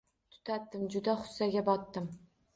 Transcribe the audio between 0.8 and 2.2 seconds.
juda g‘ussaga botdim.